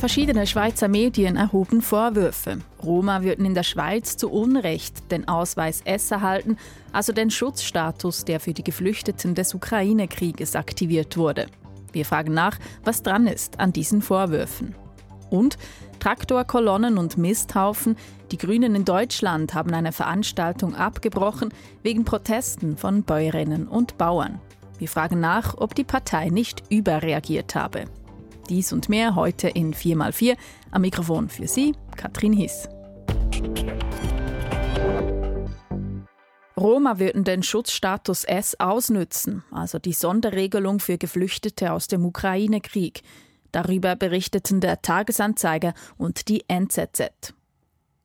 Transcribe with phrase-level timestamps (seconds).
[0.00, 2.60] Verschiedene Schweizer Medien erhoben Vorwürfe.
[2.82, 6.56] Roma würden in der Schweiz zu Unrecht den Ausweis S erhalten,
[6.90, 11.48] also den Schutzstatus, der für die Geflüchteten des Ukraine-Krieges aktiviert wurde.
[11.92, 14.74] Wir fragen nach, was dran ist an diesen Vorwürfen.
[15.28, 15.58] Und
[15.98, 17.96] Traktorkolonnen und Misthaufen.
[18.32, 21.50] Die Grünen in Deutschland haben eine Veranstaltung abgebrochen
[21.82, 24.40] wegen Protesten von Bäuerinnen und Bauern.
[24.78, 27.84] Wir fragen nach, ob die Partei nicht überreagiert habe.
[28.50, 30.36] Dies und mehr heute in 4x4.
[30.72, 32.68] Am Mikrofon für Sie, Katrin Hiss.
[36.56, 43.02] Roma würden den Schutzstatus S ausnützen, also die Sonderregelung für Geflüchtete aus dem Ukraine-Krieg.
[43.52, 47.34] Darüber berichteten der Tagesanzeiger und die NZZ.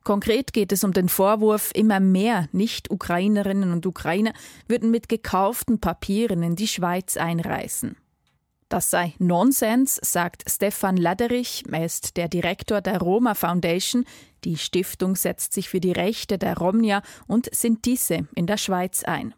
[0.04, 4.34] Konkret geht es um den Vorwurf, immer mehr Nicht-Ukrainerinnen und Ukrainer
[4.68, 7.98] würden mit gekauften Papieren in die Schweiz einreisen.
[8.70, 11.64] Das sei Nonsens, sagt Stefan Laderich.
[11.72, 14.06] Er ist der Direktor der Roma Foundation.
[14.44, 19.36] Die Stiftung setzt sich für die Rechte der Romnia und Sintise in der Schweiz ein.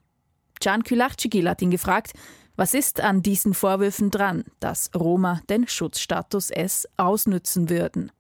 [0.62, 2.14] Can Külarcigil hat ihn gefragt,
[2.56, 8.12] was ist an diesen Vorwürfen dran, dass Roma den Schutzstatus S ausnützen würden?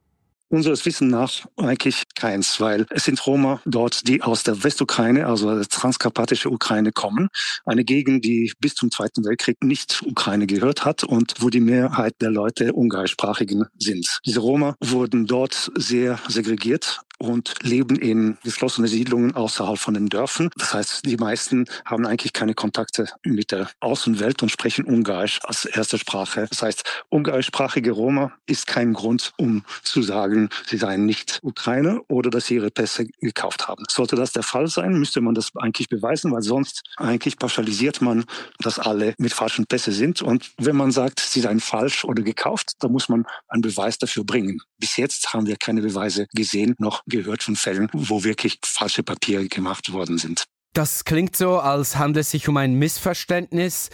[0.49, 5.53] Unseres Wissens nach eigentlich keins, weil es sind Roma dort, die aus der Westukraine, also
[5.53, 7.29] der transkarpatische Ukraine kommen.
[7.65, 12.15] Eine Gegend, die bis zum Zweiten Weltkrieg nicht Ukraine gehört hat und wo die Mehrheit
[12.21, 14.19] der Leute ungarischsprachigen sind.
[14.25, 20.49] Diese Roma wurden dort sehr segregiert und leben in geschlossenen Siedlungen außerhalb von den Dörfern.
[20.55, 25.65] Das heißt, die meisten haben eigentlich keine Kontakte mit der Außenwelt und sprechen Ungarisch als
[25.65, 26.47] erste Sprache.
[26.49, 32.29] Das heißt, ungarischsprachige Roma ist kein Grund, um zu sagen, sie seien nicht Ukrainer oder
[32.29, 33.83] dass sie ihre Pässe gekauft haben.
[33.89, 38.25] Sollte das der Fall sein, müsste man das eigentlich beweisen, weil sonst eigentlich pauschalisiert man,
[38.59, 40.21] dass alle mit falschen Pässe sind.
[40.21, 44.23] Und wenn man sagt, sie seien falsch oder gekauft, dann muss man einen Beweis dafür
[44.23, 44.59] bringen.
[44.79, 49.47] Bis jetzt haben wir keine Beweise gesehen, noch gehört von Fällen, wo wirklich falsche Papiere
[49.47, 50.45] gemacht worden sind.
[50.73, 53.89] Das klingt so, als handle es sich um ein Missverständnis.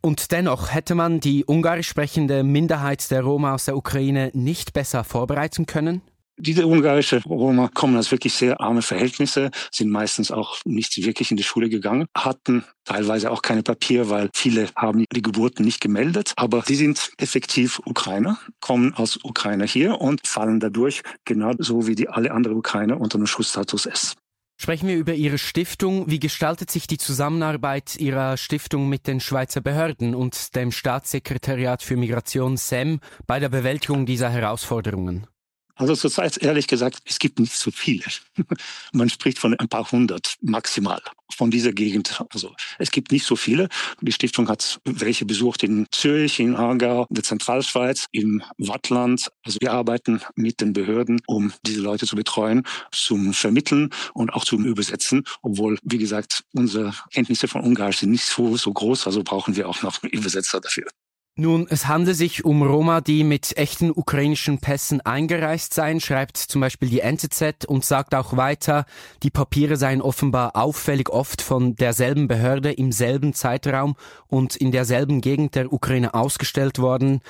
[0.00, 5.04] Und dennoch hätte man die ungarisch sprechende Minderheit der Roma aus der Ukraine nicht besser
[5.04, 6.02] vorbereiten können?
[6.44, 11.36] Diese ungarische Roma kommen aus wirklich sehr arme Verhältnisse, sind meistens auch nicht wirklich in
[11.36, 16.32] die Schule gegangen, hatten teilweise auch keine Papiere, weil viele haben die Geburten nicht gemeldet.
[16.34, 22.08] Aber sie sind effektiv Ukrainer, kommen aus Ukraine hier und fallen dadurch genauso wie die
[22.08, 24.16] alle anderen Ukrainer unter dem Schutzstatus S.
[24.60, 26.10] Sprechen wir über Ihre Stiftung.
[26.10, 31.96] Wie gestaltet sich die Zusammenarbeit Ihrer Stiftung mit den Schweizer Behörden und dem Staatssekretariat für
[31.96, 32.98] Migration SEM
[33.28, 35.28] bei der Bewältigung dieser Herausforderungen?
[35.74, 38.04] Also zurzeit ehrlich gesagt, es gibt nicht so viele.
[38.92, 41.00] Man spricht von ein paar hundert maximal
[41.34, 42.22] von dieser Gegend.
[42.30, 43.68] Also es gibt nicht so viele.
[44.00, 49.30] Die Stiftung hat welche besucht in Zürich, in Aargau, in der Zentralschweiz, im Wattland.
[49.44, 54.44] Also wir arbeiten mit den Behörden, um diese Leute zu betreuen, zum Vermitteln und auch
[54.44, 55.24] zum Übersetzen.
[55.42, 59.68] Obwohl, wie gesagt, unsere Kenntnisse von Ungarisch sind nicht so, so groß, also brauchen wir
[59.68, 60.86] auch noch Übersetzer dafür.
[61.34, 66.60] Nun, es handelt sich um Roma, die mit echten ukrainischen Pässen eingereist seien, schreibt zum
[66.60, 68.84] Beispiel die NZZ und sagt auch weiter,
[69.22, 75.22] die Papiere seien offenbar auffällig oft von derselben Behörde im selben Zeitraum und in derselben
[75.22, 77.22] Gegend der Ukraine ausgestellt worden.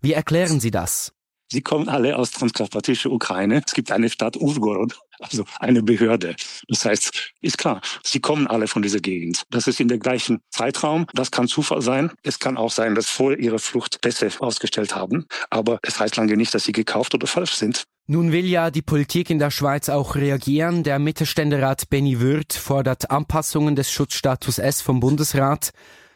[0.00, 1.12] Wie erklären Sie das?
[1.52, 3.62] Sie kommen alle aus transkarpatischer Ukraine.
[3.66, 6.36] Es gibt eine Stadt Uvgorod, also eine Behörde.
[6.68, 9.42] Das heißt, ist klar, sie kommen alle von dieser Gegend.
[9.50, 11.06] Das ist in der gleichen Zeitraum.
[11.12, 12.12] Das kann Zufall sein.
[12.22, 15.26] Es kann auch sein, dass vor ihrer Flucht Pässe ausgestellt haben.
[15.50, 17.82] Aber es heißt lange nicht, dass sie gekauft oder falsch sind.
[18.06, 20.84] Nun will ja die Politik in der Schweiz auch reagieren.
[20.84, 25.70] Der Mittelständerat Benny Würth fordert Anpassungen des Schutzstatus S vom Bundesrat.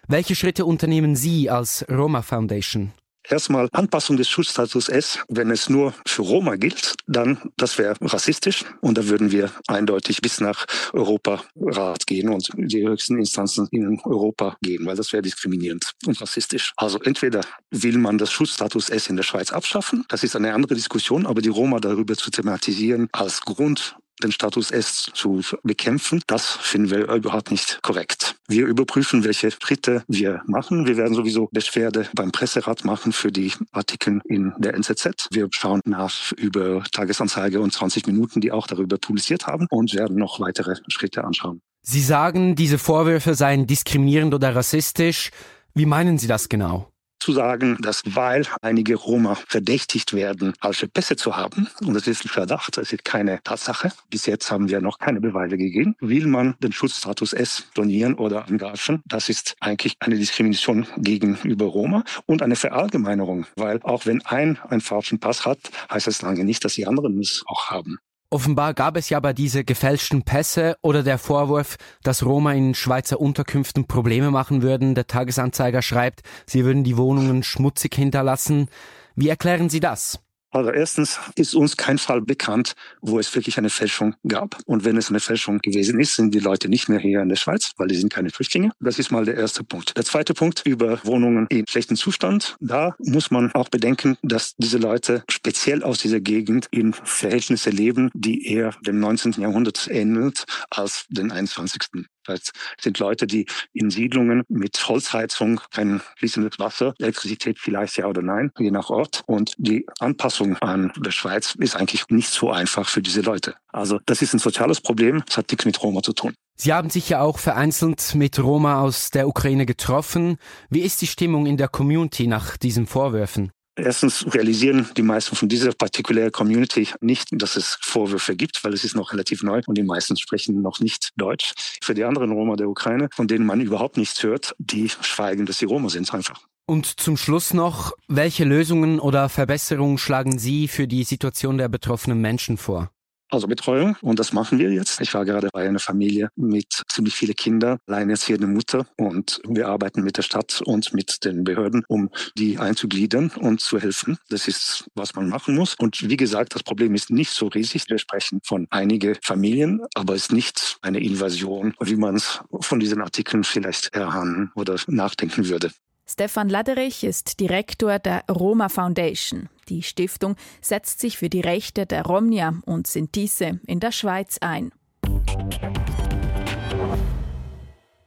[0.06, 2.93] Welche Schritte unternehmen Sie als Roma Foundation?
[3.29, 8.65] Erstmal Anpassung des Schutzstatus S, wenn es nur für Roma gilt, dann das wäre rassistisch
[8.83, 14.57] und da würden wir eindeutig bis nach Europarat gehen und die höchsten Instanzen in Europa
[14.61, 16.73] gehen, weil das wäre diskriminierend und rassistisch.
[16.77, 17.41] Also entweder
[17.71, 21.41] will man das Schutzstatus S in der Schweiz abschaffen, das ist eine andere Diskussion, aber
[21.41, 26.22] die Roma darüber zu thematisieren als Grund den Status S zu bekämpfen.
[26.26, 28.37] Das finden wir überhaupt nicht korrekt.
[28.49, 30.87] Wir überprüfen, welche Schritte wir machen.
[30.87, 35.28] Wir werden sowieso Beschwerde beim Presserat machen für die Artikel in der NZZ.
[35.31, 40.17] Wir schauen nach über Tagesanzeige und 20 Minuten, die auch darüber publiziert haben und werden
[40.17, 41.60] noch weitere Schritte anschauen.
[41.82, 45.31] Sie sagen, diese Vorwürfe seien diskriminierend oder rassistisch.
[45.75, 46.94] Wie meinen Sie das genau?
[47.25, 52.26] Zu sagen, dass weil einige Roma verdächtigt werden, falsche Pässe zu haben, und das ist
[52.26, 56.26] ein Verdacht, das ist keine Tatsache, bis jetzt haben wir noch keine Beweise gegeben, will
[56.26, 59.00] man den Schutzstatus S donieren oder angaschen.
[59.06, 64.82] Das ist eigentlich eine Diskrimination gegenüber Roma und eine Verallgemeinerung, weil auch wenn ein einen
[64.82, 65.59] falschen Pass hat,
[65.91, 67.99] heißt das lange nicht, dass die anderen es auch haben.
[68.34, 73.20] Offenbar gab es ja bei diese gefälschten Pässe oder der Vorwurf, dass Roma in Schweizer
[73.20, 74.96] Unterkünften Probleme machen würden.
[74.96, 78.66] Der Tagesanzeiger schreibt, sie würden die Wohnungen schmutzig hinterlassen.
[79.14, 80.19] Wie erklären Sie das?
[80.55, 84.56] Also erstens ist uns kein Fall bekannt, wo es wirklich eine Fälschung gab.
[84.67, 87.35] Und wenn es eine Fälschung gewesen ist, sind die Leute nicht mehr hier in der
[87.37, 88.71] Schweiz, weil die sind keine Flüchtlinge.
[88.79, 89.97] Das ist mal der erste Punkt.
[89.97, 92.56] Der zweite Punkt über Wohnungen in schlechtem Zustand.
[92.61, 98.11] Da muss man auch bedenken, dass diese Leute speziell aus dieser Gegend in Verhältnisse leben,
[98.15, 99.33] die eher dem 19.
[99.33, 102.06] Jahrhundert ähnelt als den 21.
[102.26, 108.23] Das sind Leute, die in Siedlungen mit Holzheizung, kein fließendes Wasser, Elektrizität vielleicht ja oder
[108.23, 109.23] nein, je nach Ort.
[109.26, 113.55] Und die Anpassung an der Schweiz ist eigentlich nicht so einfach für diese Leute.
[113.69, 116.35] Also das ist ein soziales Problem, das hat nichts mit Roma zu tun.
[116.56, 120.37] Sie haben sich ja auch vereinzelt mit Roma aus der Ukraine getroffen.
[120.70, 123.50] Wie ist die Stimmung in der Community nach diesen Vorwürfen?
[123.76, 128.85] Erstens realisieren die meisten von dieser particular Community nicht, dass es Vorwürfe gibt, weil es
[128.85, 131.53] ist noch relativ neu und die meisten sprechen noch nicht Deutsch.
[131.82, 135.59] Für die anderen Roma der Ukraine, von denen man überhaupt nichts hört, die schweigen, dass
[135.59, 136.41] sie Roma sind einfach.
[136.67, 142.20] Und zum Schluss noch, welche Lösungen oder Verbesserungen schlagen Sie für die Situation der betroffenen
[142.20, 142.91] Menschen vor?
[143.34, 145.00] Also Betreuung und das machen wir jetzt.
[145.00, 150.04] Ich war gerade bei einer Familie mit ziemlich vielen Kindern, alleinerziehende Mutter und wir arbeiten
[150.04, 154.19] mit der Stadt und mit den Behörden, um die einzugliedern und zu helfen.
[154.28, 155.75] Das ist, was man machen muss.
[155.75, 157.86] Und wie gesagt, das Problem ist nicht so riesig.
[157.88, 162.78] Wir sprechen von einigen Familien, aber es ist nicht eine Invasion, wie man es von
[162.78, 165.72] diesen Artikeln vielleicht erahnen oder nachdenken würde.
[166.06, 169.48] Stefan Laderich ist Direktor der Roma Foundation.
[169.69, 174.72] Die Stiftung setzt sich für die Rechte der Romnia und Sintise in der Schweiz ein.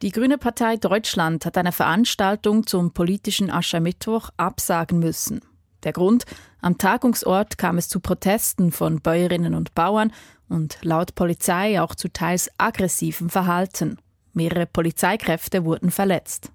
[0.04, 5.42] Die Grüne Partei Deutschland hat eine Veranstaltung zum politischen Aschermittwoch absagen müssen.
[5.84, 6.26] Der Grund,
[6.62, 10.12] am Tagungsort kam es zu Protesten von Bäuerinnen und Bauern
[10.50, 13.98] und laut Polizei auch zu teils aggressivem Verhalten.
[14.34, 16.52] Mehrere Polizeikräfte wurden verletzt.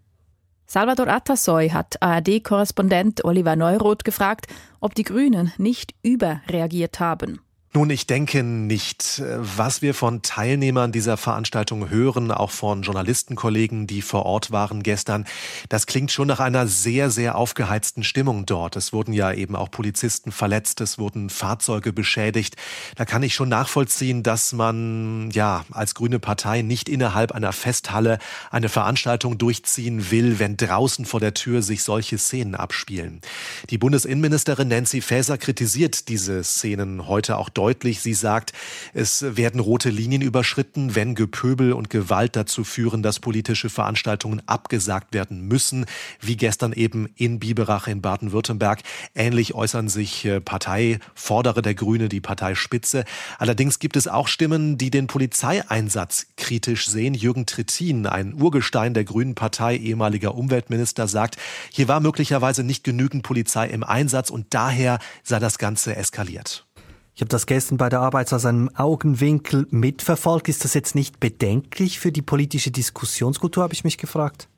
[0.72, 4.46] Salvador Atasoy hat ARD-Korrespondent Oliver Neuroth gefragt,
[4.80, 7.42] ob die Grünen nicht überreagiert haben.
[7.74, 9.22] Nun, ich denke nicht.
[9.38, 15.24] Was wir von Teilnehmern dieser Veranstaltung hören, auch von Journalistenkollegen, die vor Ort waren gestern,
[15.70, 18.76] das klingt schon nach einer sehr, sehr aufgeheizten Stimmung dort.
[18.76, 22.56] Es wurden ja eben auch Polizisten verletzt, es wurden Fahrzeuge beschädigt.
[22.96, 28.18] Da kann ich schon nachvollziehen, dass man ja als grüne Partei nicht innerhalb einer Festhalle
[28.50, 33.22] eine Veranstaltung durchziehen will, wenn draußen vor der Tür sich solche Szenen abspielen.
[33.70, 38.00] Die Bundesinnenministerin Nancy Faeser kritisiert diese Szenen heute auch deutlich.
[38.00, 38.52] Sie sagt,
[38.92, 45.14] es werden rote Linien überschritten, wenn Gepöbel und Gewalt dazu führen, dass politische Veranstaltungen abgesagt
[45.14, 45.86] werden müssen,
[46.20, 48.80] wie gestern eben in Biberach in Baden-Württemberg.
[49.14, 53.04] Ähnlich äußern sich äh, Parteivordere der Grüne, die Parteispitze.
[53.38, 57.14] Allerdings gibt es auch Stimmen, die den Polizeieinsatz kritisch sehen.
[57.14, 61.36] Jürgen Trittin, ein Urgestein der Grünen Partei, ehemaliger Umweltminister, sagt,
[61.70, 66.66] hier war möglicherweise nicht genügend Polizei im Einsatz und daher sei das Ganze eskaliert.
[67.14, 70.48] Ich habe das gestern bei der Arbeit aus einem Augenwinkel mitverfolgt.
[70.48, 74.48] Ist das jetzt nicht bedenklich für die politische Diskussionskultur, habe ich mich gefragt.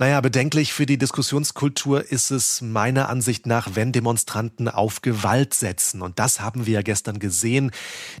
[0.00, 6.02] Naja, bedenklich für die Diskussionskultur ist es meiner Ansicht nach, wenn Demonstranten auf Gewalt setzen.
[6.02, 7.72] Und das haben wir ja gestern gesehen.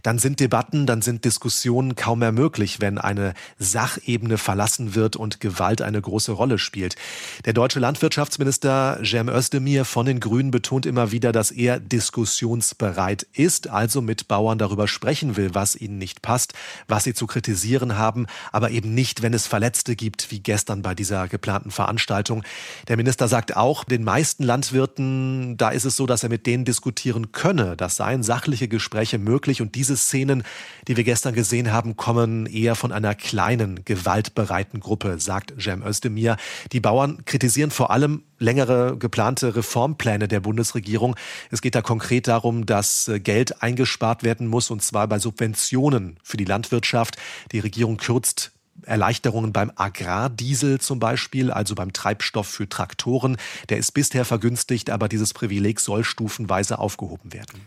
[0.02, 5.38] Dann sind Debatten, dann sind Diskussionen kaum mehr möglich, wenn eine Sachebene verlassen wird und
[5.38, 6.96] Gewalt eine große Rolle spielt.
[7.44, 13.68] Der deutsche Landwirtschaftsminister Cem Özdemir von den Grünen betont immer wieder, dass er diskussionsbereit ist,
[13.68, 16.54] also mit Bauern darüber sprechen will, was ihnen nicht passt,
[16.88, 20.96] was sie zu kritisieren haben, aber eben nicht, wenn es Verletzte gibt, wie gestern bei
[20.96, 22.42] dieser geplanten geplanten Veranstaltung.
[22.88, 26.64] Der Minister sagt auch, den meisten Landwirten, da ist es so, dass er mit denen
[26.64, 27.76] diskutieren könne.
[27.76, 30.42] Das seien sachliche Gespräche möglich und diese Szenen,
[30.86, 36.36] die wir gestern gesehen haben, kommen eher von einer kleinen, gewaltbereiten Gruppe, sagt Cem Özdemir.
[36.72, 41.16] Die Bauern kritisieren vor allem längere geplante Reformpläne der Bundesregierung.
[41.50, 46.18] Es geht da konkret darum, dass äh, Geld eingespart werden muss, und zwar bei Subventionen
[46.22, 47.16] für die Landwirtschaft.
[47.50, 48.52] Die Regierung kürzt
[48.88, 53.36] Erleichterungen beim Agrardiesel zum Beispiel, also beim Treibstoff für Traktoren.
[53.68, 57.60] Der ist bisher vergünstigt, aber dieses Privileg soll stufenweise aufgehoben werden.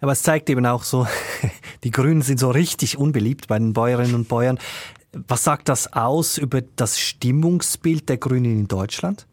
[0.00, 1.06] Aber es zeigt eben auch so,
[1.84, 4.58] die Grünen sind so richtig unbeliebt bei den Bäuerinnen und Bäuern.
[5.12, 9.26] Was sagt das aus über das Stimmungsbild der Grünen in Deutschland?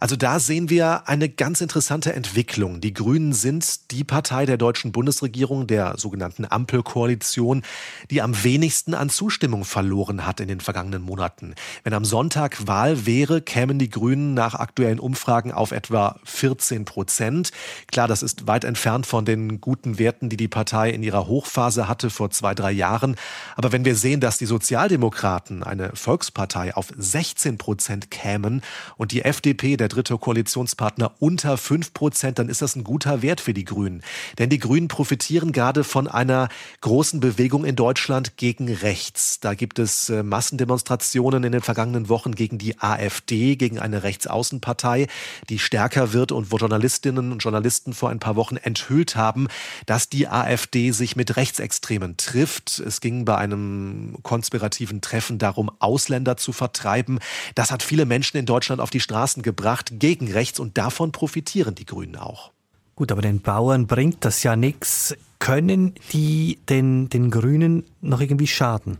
[0.00, 2.80] Also da sehen wir eine ganz interessante Entwicklung.
[2.80, 7.62] Die Grünen sind die Partei der deutschen Bundesregierung, der sogenannten Ampelkoalition,
[8.08, 11.54] die am wenigsten an Zustimmung verloren hat in den vergangenen Monaten.
[11.82, 17.50] Wenn am Sonntag Wahl wäre, kämen die Grünen nach aktuellen Umfragen auf etwa 14 Prozent.
[17.90, 21.88] Klar, das ist weit entfernt von den guten Werten, die die Partei in ihrer Hochphase
[21.88, 23.16] hatte vor zwei, drei Jahren.
[23.56, 28.62] Aber wenn wir sehen, dass die Sozialdemokraten, eine Volkspartei, auf 16 Prozent kämen
[28.96, 33.40] und die FDP, der dritte Koalitionspartner, unter 5 Prozent, dann ist das ein guter Wert
[33.40, 34.02] für die Grünen.
[34.38, 36.48] Denn die Grünen profitieren gerade von einer
[36.80, 39.40] großen Bewegung in Deutschland gegen rechts.
[39.40, 45.06] Da gibt es äh, Massendemonstrationen in den vergangenen Wochen gegen die AfD, gegen eine Rechtsaußenpartei,
[45.48, 49.48] die stärker wird und wo Journalistinnen und Journalisten vor ein paar Wochen enthüllt haben,
[49.86, 52.78] dass die AfD sich mit Rechtsextremen trifft.
[52.78, 57.18] Es ging bei einem konspirativen Treffen darum, Ausländer zu vertreiben.
[57.54, 61.74] Das hat viele Menschen in Deutschland auf die Straßen gebracht gegen rechts und davon profitieren
[61.74, 62.52] die Grünen auch.
[62.94, 65.16] Gut, aber den Bauern bringt das ja nichts.
[65.38, 68.98] Können die den, den Grünen noch irgendwie schaden?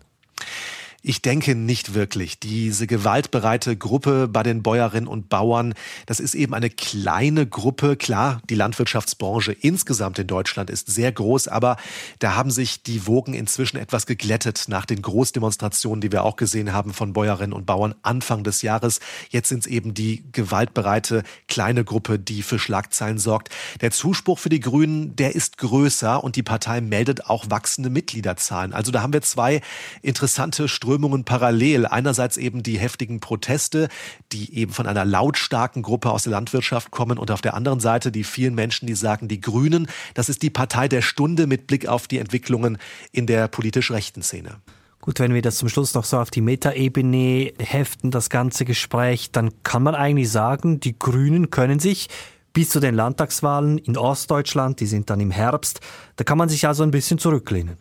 [1.09, 2.39] Ich denke nicht wirklich.
[2.39, 5.73] Diese gewaltbereite Gruppe bei den Bäuerinnen und Bauern,
[6.05, 7.97] das ist eben eine kleine Gruppe.
[7.97, 11.79] Klar, die Landwirtschaftsbranche insgesamt in Deutschland ist sehr groß, aber
[12.19, 16.75] da haben sich die Wogen inzwischen etwas geglättet nach den Großdemonstrationen, die wir auch gesehen
[16.75, 19.01] haben von Bäuerinnen und Bauern Anfang des Jahres.
[19.31, 23.49] Jetzt sind es eben die gewaltbereite kleine Gruppe, die für Schlagzeilen sorgt.
[23.81, 28.75] Der Zuspruch für die Grünen, der ist größer und die Partei meldet auch wachsende Mitgliederzahlen.
[28.75, 29.63] Also da haben wir zwei
[30.03, 31.87] interessante Strömungen Strömungen parallel.
[31.87, 33.89] Einerseits eben die heftigen Proteste,
[34.33, 38.11] die eben von einer lautstarken Gruppe aus der Landwirtschaft kommen und auf der anderen Seite
[38.11, 41.87] die vielen Menschen, die sagen, die Grünen, das ist die Partei der Stunde mit Blick
[41.87, 42.79] auf die Entwicklungen
[43.13, 44.57] in der politisch rechten Szene.
[45.01, 49.31] Gut, wenn wir das zum Schluss noch so auf die Metaebene heften, das ganze Gespräch,
[49.31, 52.09] dann kann man eigentlich sagen, die Grünen können sich
[52.53, 55.79] bis zu den Landtagswahlen in Ostdeutschland, die sind dann im Herbst,
[56.17, 57.77] da kann man sich also ein bisschen zurücklehnen.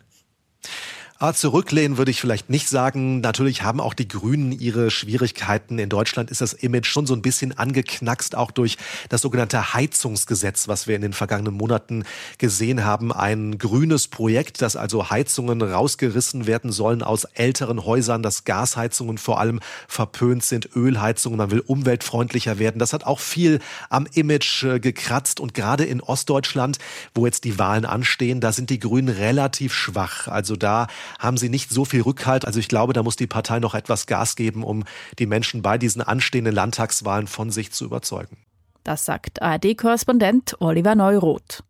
[1.20, 3.18] Ah, zurücklehnen würde ich vielleicht nicht sagen.
[3.18, 5.80] Natürlich haben auch die Grünen ihre Schwierigkeiten.
[5.80, 8.76] In Deutschland ist das Image schon so ein bisschen angeknackst, auch durch
[9.08, 12.04] das sogenannte Heizungsgesetz, was wir in den vergangenen Monaten
[12.38, 13.12] gesehen haben.
[13.12, 19.40] Ein grünes Projekt, dass also Heizungen rausgerissen werden sollen aus älteren Häusern, dass Gasheizungen vor
[19.40, 19.58] allem
[19.88, 22.78] verpönt sind, Ölheizungen, man will umweltfreundlicher werden.
[22.78, 23.58] Das hat auch viel
[23.90, 26.78] am Image äh, gekratzt und gerade in Ostdeutschland,
[27.12, 30.28] wo jetzt die Wahlen anstehen, da sind die Grünen relativ schwach.
[30.28, 30.86] Also da
[31.18, 32.44] haben sie nicht so viel Rückhalt.
[32.44, 34.84] Also ich glaube, da muss die Partei noch etwas Gas geben, um
[35.18, 38.38] die Menschen bei diesen anstehenden Landtagswahlen von sich zu überzeugen.
[38.84, 41.62] Das sagt ARD-Korrespondent Oliver Neuroth.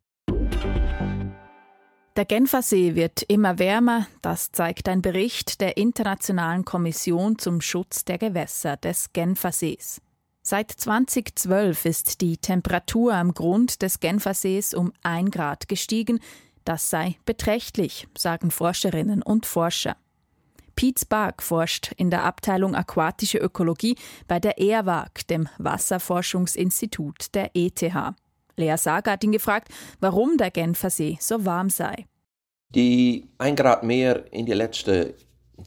[2.18, 8.18] Der Genfersee wird immer wärmer, das zeigt ein Bericht der Internationalen Kommission zum Schutz der
[8.18, 10.00] Gewässer des Genfersees.
[10.42, 16.18] Seit 2012 ist die Temperatur am Grund des Genfersees um ein Grad gestiegen,
[16.68, 19.96] das sei beträchtlich, sagen Forscherinnen und Forscher.
[20.76, 23.96] Pete Spark forscht in der Abteilung Aquatische Ökologie
[24.28, 27.82] bei der ERWAG, dem Wasserforschungsinstitut der ETH.
[28.56, 32.04] Lea Sager hat ihn gefragt, warum der Genfersee so warm sei.
[32.74, 35.14] Die ein Grad mehr in den letzten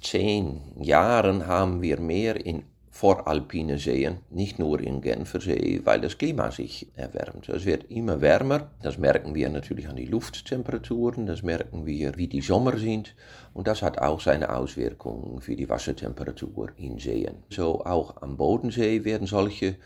[0.01, 6.51] zehn Jahren haben wir mehr in voralpine Seen, nicht nur in Genfersee, weil das Klima
[6.51, 7.47] sich erwärmt.
[7.47, 12.27] Es wird immer wärmer, das merken wir natürlich an die Lufttemperaturen, das merken wir, wie
[12.27, 13.15] die Sommer sind
[13.53, 17.43] und das hat auch seine Auswirkungen für die Wassertemperatur in Seen.
[17.49, 19.77] So auch am Bodensee werden solche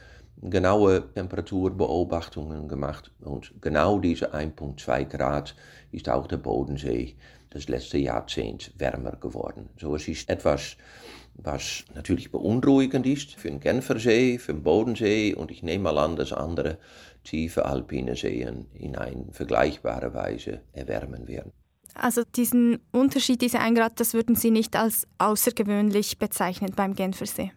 [0.41, 5.55] genaue Temperaturbeobachtungen gemacht und genau diese 1,2 Grad
[5.91, 7.15] ist auch der Bodensee
[7.51, 9.69] das letzte Jahrzehnt wärmer geworden.
[9.79, 10.75] So es ist etwas
[11.37, 16.15] was natürlich beunruhigend ist für den Genfersee, für den Bodensee und ich nehme mal an,
[16.15, 16.77] dass andere
[17.23, 21.51] tiefe alpine Seen in eine vergleichbare Weise erwärmen werden.
[21.93, 27.51] Also diesen Unterschied, diese 1 Grad, das würden Sie nicht als außergewöhnlich bezeichnen beim Genfersee?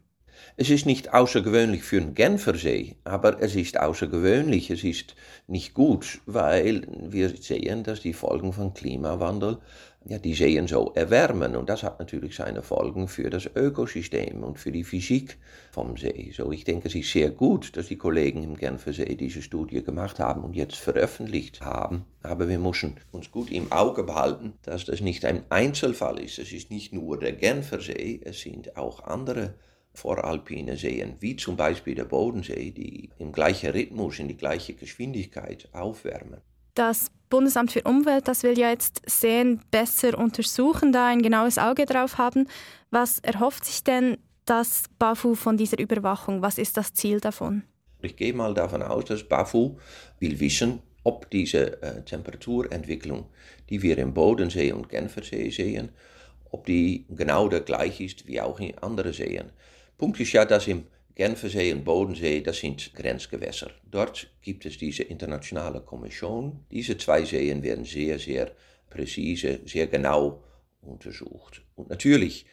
[0.56, 5.16] Es ist nicht außergewöhnlich für den Genfersee, aber es ist außergewöhnlich, es ist
[5.49, 9.58] nicht gut, weil wir sehen, dass die Folgen von Klimawandel
[10.05, 11.57] ja, die Seen so erwärmen.
[11.57, 15.38] Und das hat natürlich seine Folgen für das Ökosystem und für die Physik
[15.71, 16.33] vom See.
[16.35, 20.19] So, ich denke, es ist sehr gut, dass die Kollegen im Genfersee diese Studie gemacht
[20.19, 22.05] haben und jetzt veröffentlicht haben.
[22.23, 26.38] Aber wir müssen uns gut im Auge behalten, dass das nicht ein Einzelfall ist.
[26.38, 29.55] Es ist nicht nur der Genfersee, es sind auch andere
[29.93, 35.69] voralpine Seen, wie zum Beispiel der Bodensee, die im gleichen Rhythmus, in die gleiche Geschwindigkeit
[35.73, 36.40] aufwärmen.
[36.78, 41.87] Das Bundesamt für Umwelt, das will ja jetzt Seen besser untersuchen, da ein genaues Auge
[41.87, 42.47] drauf haben.
[42.92, 46.40] Was erhofft sich denn das BAFU von dieser Überwachung?
[46.40, 47.64] Was ist das Ziel davon?
[48.00, 49.76] ich gehe mal davon aus, dass BAFU
[50.20, 53.26] will wissen, ob diese äh, Temperaturentwicklung,
[53.70, 55.88] die wir im Bodensee und Genfersee sehen,
[56.52, 59.50] ob die genau der gleich ist wie auch in anderen Seen.
[59.97, 60.85] Punkt ist ja, dass im
[61.18, 63.72] Genfersee und Bodensee, das sind Grenzgewässer.
[63.90, 66.64] Dort gibt es diese internationale Kommission.
[66.70, 68.52] Diese zwei Seen werden sehr, sehr
[68.88, 70.44] präzise, sehr genau
[70.80, 71.62] untersucht.
[71.75, 72.46] Und natürlich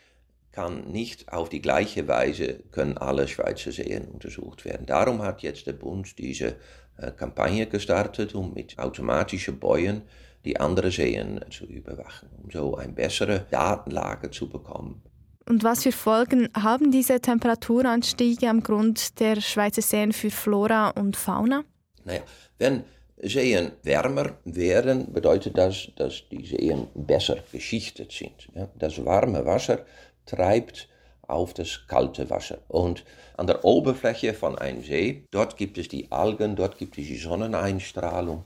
[0.52, 4.88] kann nicht auf die gleiche Weise können alle Schweizer Seen untersucht werden.
[4.88, 6.56] Darum hat jetzt der Bund diese
[6.98, 10.02] äh, Kampagne gestartet, um mit automatischen Bäuen
[10.44, 15.04] die anderen Seen zu überwachen, um so eine bessere Datenlage zu bekommen.
[15.48, 21.16] Und was für Folgen haben diese Temperaturanstiege am Grund der Schweizer Seen für Flora und
[21.16, 21.64] Fauna?
[22.04, 22.22] Naja,
[22.58, 22.84] wenn
[23.22, 28.50] Seen wärmer werden, bedeutet das, dass die Seen besser geschichtet sind.
[28.56, 29.86] Ja, das warme Wasser
[30.26, 30.90] treibt
[31.28, 32.60] auf das kalte Wasser.
[32.68, 33.04] Und
[33.38, 37.18] an der Oberfläche von einem See, dort gibt es die Algen, dort gibt es die
[37.18, 38.46] Sonneneinstrahlung.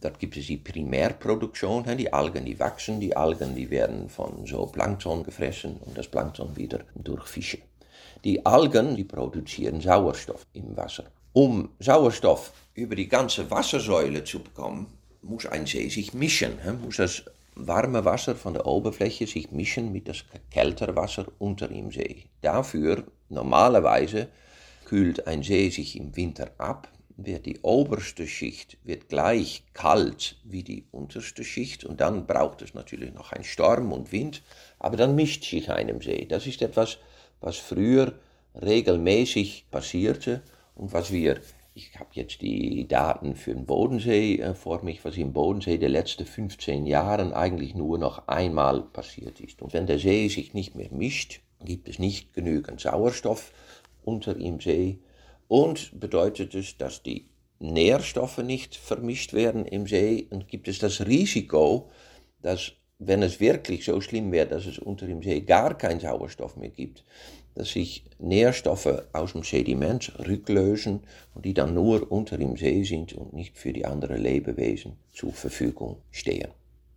[0.00, 4.66] Dort gibt es die Primärproduktion, die Algen, die wachsen, die Algen, die werden von so
[4.66, 7.58] Plankton gefressen und das Plankton wieder durch Fische.
[8.24, 11.04] Die Algen, die produzieren Sauerstoff im Wasser.
[11.32, 14.86] Um Sauerstoff über die ganze Wassersäule zu bekommen,
[15.22, 17.24] muss ein See sich mischen, muss das
[17.54, 22.24] warme Wasser von der Oberfläche sich mischen mit das kältere Wasser unter dem See.
[22.42, 24.28] Dafür, normalerweise,
[24.84, 30.62] kühlt ein See sich im Winter ab, wird die oberste Schicht wird gleich kalt wie
[30.62, 34.42] die unterste Schicht und dann braucht es natürlich noch einen Sturm und Wind,
[34.78, 36.26] aber dann mischt sich einem See.
[36.26, 36.98] Das ist etwas,
[37.40, 38.14] was früher
[38.54, 40.42] regelmäßig passierte
[40.74, 41.40] und was wir,
[41.74, 45.88] ich habe jetzt die Daten für den Bodensee äh, vor mich, was im Bodensee der
[45.88, 49.62] letzten 15 Jahren eigentlich nur noch einmal passiert ist.
[49.62, 53.52] Und wenn der See sich nicht mehr mischt, gibt es nicht genügend Sauerstoff
[54.04, 54.98] unter im See
[55.48, 61.06] und bedeutet es, dass die Nährstoffe nicht vermischt werden im See und gibt es das
[61.06, 61.90] Risiko,
[62.42, 66.56] dass wenn es wirklich so schlimm wäre, dass es unter dem See gar keinen Sauerstoff
[66.56, 67.04] mehr gibt,
[67.54, 71.00] dass sich Nährstoffe aus dem Sediment rücklösen
[71.34, 75.32] und die dann nur unter dem See sind und nicht für die anderen Lebewesen zur
[75.32, 76.48] Verfügung stehen.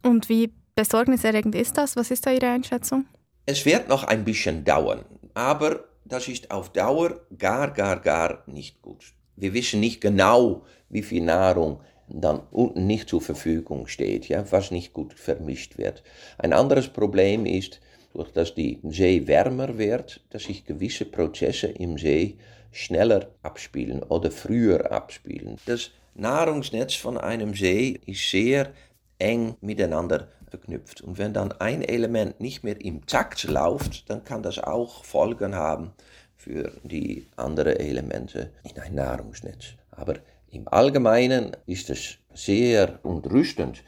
[0.04, 1.96] Und wie besorgniserregend ist das?
[1.96, 3.06] Was ist da Ihre Einschätzung?
[3.46, 8.82] Es wird noch ein bisschen dauern, aber das ist auf Dauer gar, gar, gar nicht
[8.82, 9.14] gut.
[9.36, 14.72] Wir wissen nicht genau, wie viel Nahrung dann unten nicht zur Verfügung steht, ja, was
[14.72, 16.04] nicht gut vermischt wird.
[16.38, 17.80] Ein anderes Problem ist,
[18.14, 22.38] durch dass die See wärmer wird, dass sich gewisse Prozesse im See
[22.72, 25.58] schneller abspielen oder früher abspielen.
[25.66, 28.74] Das Nahrungsnetz von einem See ist sehr
[29.20, 31.02] eng miteinander verknüpft.
[31.02, 35.56] Und wenn dann ein Element nicht mehr im Takt läuft, dann kann das auch Folgen
[35.56, 35.92] haben
[36.36, 39.74] für die anderen Elemente in ein Nahrungsnetz.
[39.92, 40.16] Aber
[40.52, 43.84] im Allgemeinen ist es sehr entrüstend,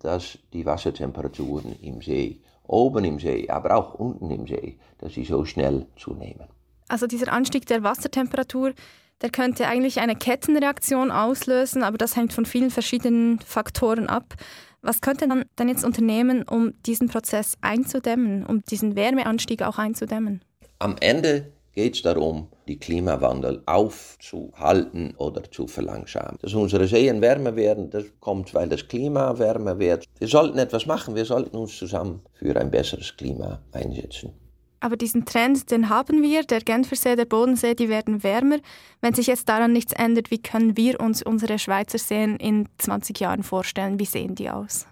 [0.00, 5.24] dass die Wassertemperaturen im See, oben im See, aber auch unten im See, dass sie
[5.24, 6.48] so schnell zunehmen.
[6.88, 8.72] Also dieser Anstieg der Wassertemperatur,
[9.22, 14.34] der könnte eigentlich eine Kettenreaktion auslösen, aber das hängt von vielen verschiedenen Faktoren ab.
[14.82, 20.42] Was könnte man dann jetzt unternehmen, um diesen Prozess einzudämmen, um diesen Wärmeanstieg auch einzudämmen?
[20.78, 26.38] Am Ende geht es darum, die Klimawandel aufzuhalten oder zu verlangsamen.
[26.40, 30.06] Dass unsere Seen wärmer werden, das kommt, weil das Klima wärmer wird.
[30.18, 34.32] Wir sollten etwas machen, wir sollten uns zusammen für ein besseres Klima einsetzen.
[34.80, 36.42] Aber diesen Trend, den haben wir.
[36.42, 38.58] Der Genfersee, der Bodensee, die werden wärmer.
[39.02, 43.20] Wenn sich jetzt daran nichts ändert, wie können wir uns unsere Schweizer Seen in 20
[43.20, 43.98] Jahren vorstellen?
[43.98, 44.86] Wie sehen die aus?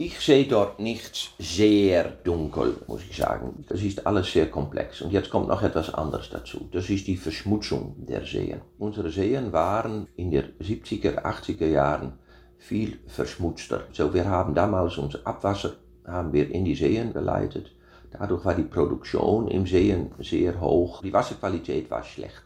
[0.00, 3.64] Ich sehe dort nichts sehr dunkel, muss ich sagen.
[3.68, 5.02] Das ist alles sehr komplex.
[5.02, 6.68] Und jetzt kommt noch etwas anderes dazu.
[6.72, 8.60] Das ist die Verschmutzung der Seen.
[8.78, 12.12] Unsere Seen waren in den 70er, 80er Jahren
[12.58, 13.88] viel verschmutzter.
[13.92, 15.74] So, wir haben damals unser Abwasser
[16.06, 17.72] haben wir in die Seen geleitet
[18.10, 21.02] Dadurch war die Produktion im Seen sehr hoch.
[21.02, 22.42] Die Wasserqualität war schlecht.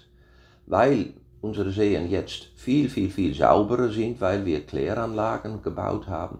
[0.67, 6.39] Weil unsere Seen jetzt viel, viel, viel sauberer sind, weil wir Kläranlagen gebaut haben,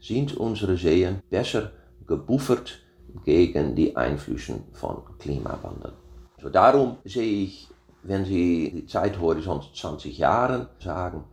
[0.00, 1.72] sind unsere Seen besser
[2.06, 2.80] gebuffert
[3.24, 5.92] gegen die Einflüsse von Klimawandel.
[6.40, 7.68] So darum sehe ich,
[8.02, 11.24] wenn Sie die Zeithorizont 20 Jahre sagen,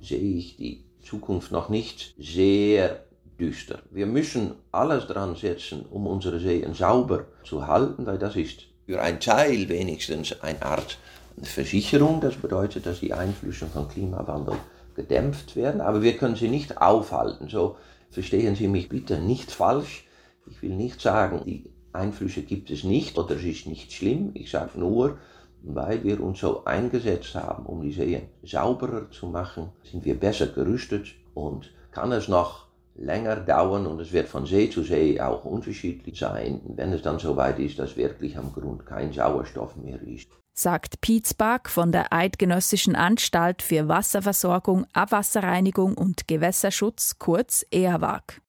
[0.00, 3.04] sehe ich die Zukunft noch nicht sehr
[3.40, 3.80] düster.
[3.90, 9.00] Wir müssen alles dran setzen, um unsere Seen sauber zu halten, weil das ist für
[9.00, 10.98] einen Teil wenigstens eine Art
[11.42, 12.20] Versicherung.
[12.20, 14.56] Das bedeutet, dass die Einflüsse von Klimawandel
[14.94, 17.48] gedämpft werden, aber wir können sie nicht aufhalten.
[17.48, 17.76] So
[18.10, 20.04] verstehen Sie mich bitte nicht falsch.
[20.46, 24.30] Ich will nicht sagen, die Einflüsse gibt es nicht oder es ist nicht schlimm.
[24.34, 25.18] Ich sage nur,
[25.62, 30.46] weil wir uns so eingesetzt haben, um die Seen sauberer zu machen, sind wir besser
[30.46, 32.69] gerüstet und kann es noch
[33.00, 37.18] länger dauern und es wird von See zu See auch unterschiedlich sein, wenn es dann
[37.18, 40.28] soweit ist, dass wirklich am Grund kein Sauerstoff mehr ist.
[40.52, 48.40] Sagt Pietz Back von der Eidgenössischen Anstalt für Wasserversorgung, Abwasserreinigung und Gewässerschutz, kurz EAWAG.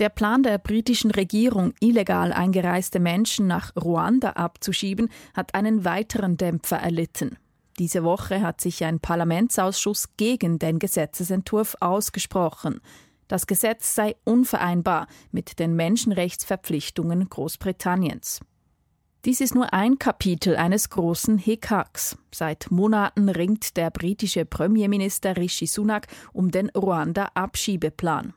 [0.00, 6.76] Der Plan der britischen Regierung, illegal eingereiste Menschen nach Ruanda abzuschieben, hat einen weiteren Dämpfer
[6.76, 7.36] erlitten.
[7.78, 12.80] Diese Woche hat sich ein Parlamentsausschuss gegen den Gesetzesentwurf ausgesprochen.
[13.28, 18.40] Das Gesetz sei unvereinbar mit den Menschenrechtsverpflichtungen Großbritanniens.
[19.24, 22.16] Dies ist nur ein Kapitel eines großen Hickhacks.
[22.32, 28.32] Seit Monaten ringt der britische Premierminister Rishi Sunak um den Ruanda-Abschiebeplan.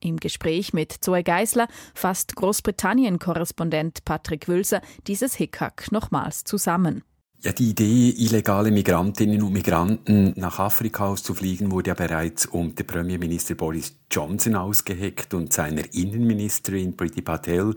[0.00, 7.02] Im Gespräch mit Zoe Geisler fasst Großbritannien-Korrespondent Patrick Wülser dieses Hickhack nochmals zusammen.
[7.44, 13.54] Ja, die Idee, illegale Migrantinnen und Migranten nach Afrika auszufliegen, wurde ja bereits unter Premierminister
[13.54, 17.74] Boris Johnson ausgeheckt und seiner Innenministerin Priti Patel.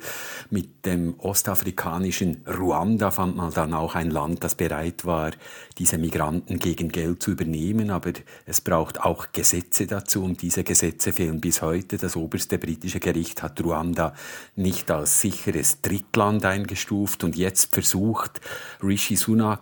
[0.51, 5.31] Mit dem ostafrikanischen Ruanda fand man dann auch ein Land, das bereit war,
[5.77, 7.89] diese Migranten gegen Geld zu übernehmen.
[7.89, 8.13] Aber
[8.45, 11.97] es braucht auch Gesetze dazu und diese Gesetze fehlen bis heute.
[11.97, 14.13] Das oberste britische Gericht hat Ruanda
[14.55, 18.39] nicht als sicheres Drittland eingestuft und jetzt versucht
[18.81, 19.56] Rishi Sunak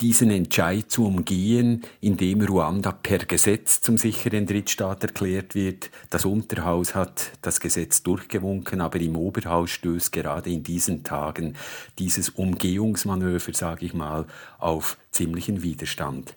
[0.00, 5.90] diesen Entscheid zu umgehen, indem Ruanda per Gesetz zum sicheren Drittstaat erklärt wird.
[6.10, 11.56] Das Unterhaus hat das Gesetz durchgewunken, aber im Oberhaus stößt gerade in diesen Tagen
[11.98, 14.26] dieses Umgehungsmanöver, sage ich mal,
[14.58, 16.36] auf ziemlichen Widerstand.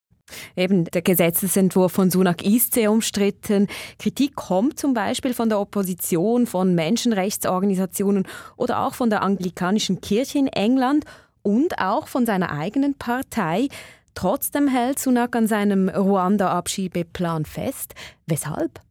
[0.55, 3.67] Eben, der Gesetzesentwurf von Sunak ist sehr umstritten.
[3.99, 10.39] Kritik kommt zum Beispiel von der Opposition, von Menschenrechtsorganisationen oder auch von der anglikanischen Kirche
[10.39, 11.05] in England
[11.43, 13.67] und auch von seiner eigenen Partei.
[14.13, 17.95] Trotzdem hält Sunak an seinem Ruanda-Abschiebeplan fest.
[18.27, 18.81] Weshalb?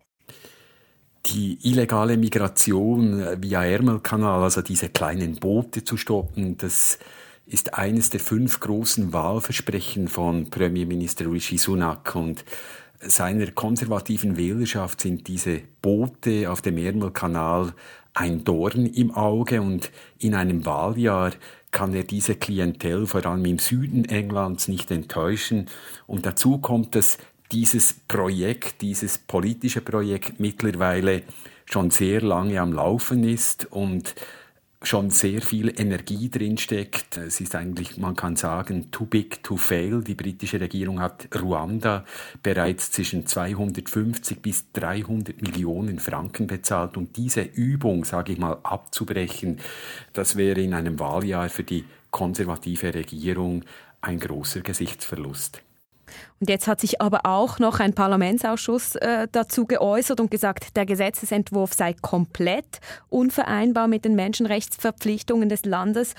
[1.26, 6.98] Die illegale Migration via Ärmelkanal, also diese kleinen Boote zu stoppen, das
[7.44, 12.44] ist eines der fünf großen Wahlversprechen von Premierminister Rishi Sunak und
[13.00, 17.72] seiner konservativen Wählerschaft sind diese Boote auf dem Ärmelkanal
[18.12, 21.32] ein Dorn im Auge und in einem Wahljahr
[21.70, 25.66] kann er diese Klientel vor allem im Süden Englands nicht enttäuschen.
[26.06, 27.18] Und dazu kommt, dass
[27.52, 31.22] dieses Projekt, dieses politische Projekt mittlerweile
[31.64, 34.14] schon sehr lange am Laufen ist und
[34.82, 37.18] schon sehr viel Energie drin steckt.
[37.18, 40.02] Es ist eigentlich, man kann sagen, too big to fail.
[40.02, 42.04] Die britische Regierung hat Ruanda
[42.42, 49.60] bereits zwischen 250 bis 300 Millionen Franken bezahlt und diese Übung, sage ich mal, abzubrechen,
[50.14, 53.64] das wäre in einem Wahljahr für die konservative Regierung
[54.00, 55.62] ein großer Gesichtsverlust.
[56.38, 60.86] Und jetzt hat sich aber auch noch ein Parlamentsausschuss äh, dazu geäußert und gesagt, der
[60.86, 66.14] Gesetzesentwurf sei komplett unvereinbar mit den Menschenrechtsverpflichtungen des Landes.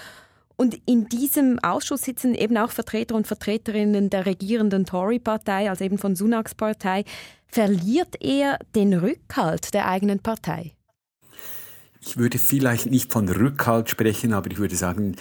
[0.56, 5.98] Und in diesem Ausschuss sitzen eben auch Vertreter und Vertreterinnen der regierenden Tory-Partei, also eben
[5.98, 7.04] von Sunaks Partei.
[7.48, 10.74] Verliert er den Rückhalt der eigenen Partei?
[12.00, 15.16] Ich würde vielleicht nicht von Rückhalt sprechen, aber ich würde sagen,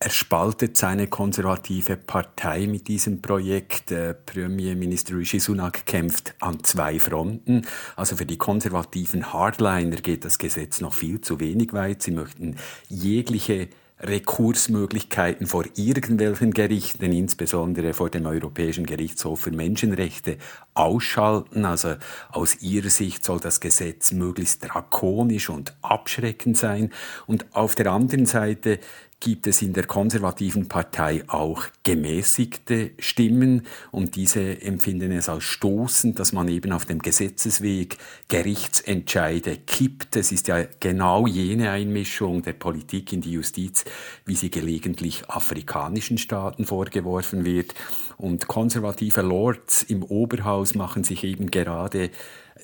[0.00, 3.92] er spaltet seine konservative Partei mit diesem Projekt.
[4.26, 7.66] Premierminister Rishi Sunak kämpft an zwei Fronten.
[7.96, 12.02] Also für die konservativen Hardliner geht das Gesetz noch viel zu wenig weit.
[12.02, 12.56] Sie möchten
[12.88, 13.68] jegliche
[14.00, 20.38] Rekursmöglichkeiten vor irgendwelchen Gerichten, insbesondere vor dem Europäischen Gerichtshof für Menschenrechte,
[20.74, 21.64] ausschalten.
[21.64, 21.96] Also
[22.30, 26.92] aus ihrer Sicht soll das Gesetz möglichst drakonisch und abschreckend sein.
[27.26, 28.78] Und auf der anderen Seite
[29.20, 36.18] gibt es in der konservativen Partei auch gemäßigte Stimmen und diese empfinden es als stoßend,
[36.20, 40.16] dass man eben auf dem Gesetzesweg Gerichtsentscheide kippt.
[40.16, 43.84] Es ist ja genau jene Einmischung der Politik in die Justiz,
[44.24, 47.74] wie sie gelegentlich afrikanischen Staaten vorgeworfen wird.
[48.18, 52.10] Und konservative Lords im Oberhaus machen sich eben gerade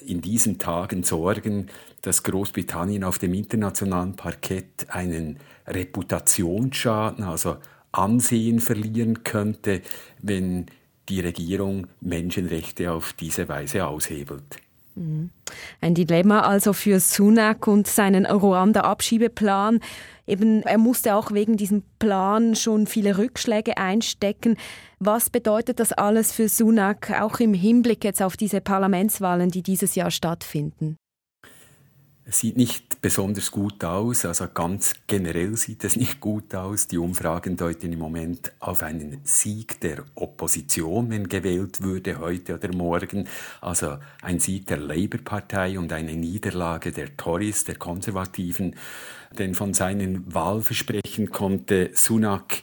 [0.06, 1.68] in diesen Tagen Sorgen,
[2.02, 7.56] dass Großbritannien auf dem internationalen Parkett einen Reputationsschaden, also
[7.92, 9.80] Ansehen verlieren könnte,
[10.20, 10.66] wenn
[11.08, 14.56] die Regierung Menschenrechte auf diese Weise aushebelt.
[14.94, 15.30] Mhm.
[15.80, 19.80] Ein Dilemma also für Sunak und seinen Ruanda-Abschiebeplan.
[20.26, 24.56] Eben, er musste auch wegen diesem Plan schon viele Rückschläge einstecken.
[24.98, 29.94] Was bedeutet das alles für Sunak, auch im Hinblick jetzt auf diese Parlamentswahlen, die dieses
[29.94, 30.96] Jahr stattfinden?
[32.26, 36.86] Sieht nicht besonders gut aus, also ganz generell sieht es nicht gut aus.
[36.86, 42.74] Die Umfragen deuten im Moment auf einen Sieg der Opposition, wenn gewählt würde, heute oder
[42.74, 43.28] morgen.
[43.60, 48.74] Also ein Sieg der Labour-Partei und eine Niederlage der Tories, der Konservativen.
[49.38, 52.62] Denn von seinen Wahlversprechen konnte Sunak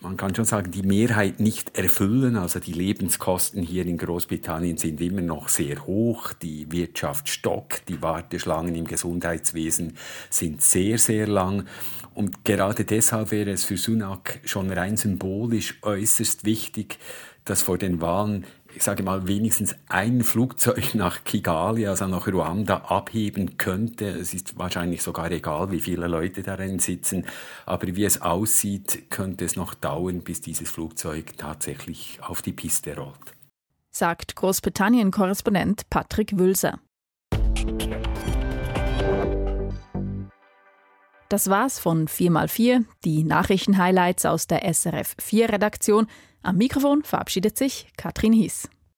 [0.00, 2.36] man kann schon sagen, die Mehrheit nicht erfüllen.
[2.36, 6.32] Also die Lebenskosten hier in Großbritannien sind immer noch sehr hoch.
[6.32, 7.88] Die Wirtschaft stockt.
[7.88, 9.98] Die Warteschlangen im Gesundheitswesen
[10.30, 11.66] sind sehr, sehr lang.
[12.14, 16.98] Und gerade deshalb wäre es für Sunak schon rein symbolisch äußerst wichtig,
[17.44, 22.76] dass vor den Wahlen ich sage mal, wenigstens ein Flugzeug nach Kigali, also nach Ruanda,
[22.88, 24.06] abheben könnte.
[24.06, 27.26] Es ist wahrscheinlich sogar egal, wie viele Leute darin sitzen.
[27.66, 32.96] Aber wie es aussieht, könnte es noch dauern, bis dieses Flugzeug tatsächlich auf die Piste
[32.96, 33.34] rollt.
[33.90, 36.78] Sagt Großbritannien-Korrespondent Patrick Wülser.
[41.28, 46.08] Das war's von 4x4, die Nachrichtenhighlights aus der SRF 4 Redaktion.
[46.42, 48.68] Am Mikrofon verabschiedet sich Katrin Hies.